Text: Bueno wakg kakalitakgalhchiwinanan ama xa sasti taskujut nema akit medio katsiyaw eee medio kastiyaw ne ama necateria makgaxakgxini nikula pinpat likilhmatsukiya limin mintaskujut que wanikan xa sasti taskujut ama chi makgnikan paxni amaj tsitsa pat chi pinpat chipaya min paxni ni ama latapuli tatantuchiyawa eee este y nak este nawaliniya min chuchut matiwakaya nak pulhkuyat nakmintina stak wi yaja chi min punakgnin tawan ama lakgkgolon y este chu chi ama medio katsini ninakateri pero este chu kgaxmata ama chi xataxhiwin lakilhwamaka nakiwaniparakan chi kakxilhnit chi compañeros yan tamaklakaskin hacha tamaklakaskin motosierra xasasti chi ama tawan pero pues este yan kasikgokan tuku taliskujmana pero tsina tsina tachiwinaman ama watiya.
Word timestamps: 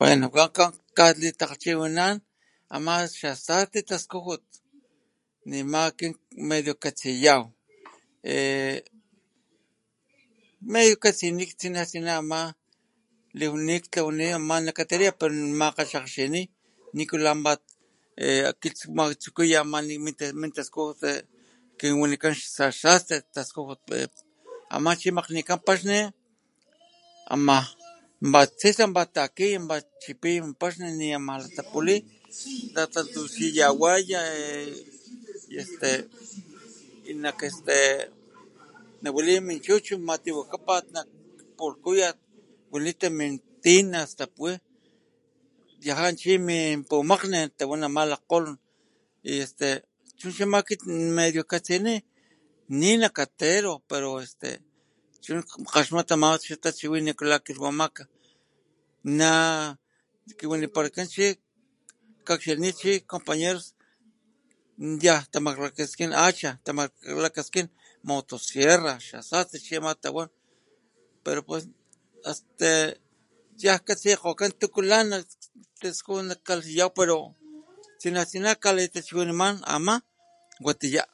Bueno 0.00 0.26
wakg 0.36 0.54
kakalitakgalhchiwinanan 0.96 2.16
ama 2.76 2.94
xa 3.20 3.30
sasti 3.46 3.80
taskujut 3.88 4.46
nema 5.50 5.80
akit 5.88 6.16
medio 6.48 6.74
katsiyaw 6.82 7.42
eee 8.24 8.76
medio 10.74 10.96
kastiyaw 11.02 11.34
ne 14.18 14.26
ama 14.38 14.54
necateria 14.66 15.10
makgaxakgxini 15.60 16.42
nikula 16.96 17.30
pinpat 17.34 17.62
likilhmatsukiya 18.62 19.60
limin 19.88 20.18
mintaskujut 20.40 21.00
que 21.78 21.86
wanikan 22.00 22.34
xa 22.56 22.66
sasti 22.82 23.14
taskujut 23.34 23.82
ama 24.76 24.90
chi 25.00 25.08
makgnikan 25.18 25.60
paxni 25.66 25.98
amaj 27.34 27.66
tsitsa 28.58 28.84
pat 28.96 29.16
chi 29.36 29.46
pinpat 29.52 29.84
chipaya 30.02 30.40
min 30.44 30.54
paxni 30.62 30.88
ni 30.98 31.06
ama 31.18 31.32
latapuli 31.42 31.96
tatantuchiyawa 32.74 33.90
eee 34.00 34.20
este 35.62 35.90
y 37.10 37.12
nak 37.22 37.38
este 37.48 37.76
nawaliniya 39.02 39.46
min 39.48 39.58
chuchut 39.64 40.00
matiwakaya 40.06 40.82
nak 40.94 41.06
pulhkuyat 41.58 42.18
nakmintina 42.84 44.00
stak 44.12 44.32
wi 44.42 44.52
yaja 45.86 46.08
chi 46.20 46.32
min 46.46 46.78
punakgnin 46.88 47.48
tawan 47.58 47.82
ama 47.86 48.02
lakgkgolon 48.12 48.56
y 49.30 49.32
este 49.44 49.68
chu 50.18 50.26
chi 50.36 50.42
ama 50.46 50.58
medio 51.18 51.42
katsini 51.50 51.94
ninakateri 52.80 53.72
pero 53.90 54.10
este 54.26 54.50
chu 55.24 55.30
kgaxmata 55.70 56.12
ama 56.16 56.26
chi 56.42 56.48
xataxhiwin 56.50 57.06
lakilhwamaka 57.30 58.02
nakiwaniparakan 59.18 61.06
chi 61.14 61.26
kakxilhnit 62.26 62.76
chi 62.80 62.92
compañeros 63.12 63.66
yan 65.04 65.20
tamaklakaskin 65.32 66.10
hacha 66.20 66.50
tamaklakaskin 66.66 67.66
motosierra 68.08 68.92
xasasti 69.08 69.56
chi 69.64 69.72
ama 69.78 69.92
tawan 70.02 70.28
pero 71.24 71.40
pues 71.48 71.64
este 72.30 72.70
yan 73.64 73.78
kasikgokan 73.86 74.50
tuku 74.60 74.80
taliskujmana 75.78 76.86
pero 76.96 77.16
tsina 77.98 78.20
tsina 78.28 78.50
tachiwinaman 78.94 79.56
ama 79.76 79.94
watiya. 80.66 81.04